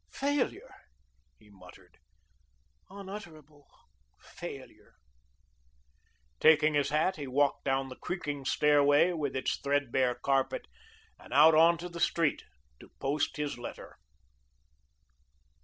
"Failure," 0.13 0.73
he 1.37 1.51
muttered, 1.51 1.99
"unutterable 2.89 3.67
failure." 4.19 4.95
Taking 6.39 6.73
his 6.73 6.89
hat, 6.89 7.17
he 7.17 7.27
walked 7.27 7.65
down 7.65 7.89
the 7.89 7.95
creaking 7.95 8.45
stairway, 8.45 9.11
with 9.11 9.35
its 9.35 9.57
threadbare 9.59 10.15
carpet, 10.15 10.65
and 11.19 11.31
out 11.31 11.53
onto 11.53 11.87
the 11.87 11.99
street 11.99 12.41
to 12.79 12.89
post 12.99 13.37
his 13.37 13.59
letter. 13.59 13.99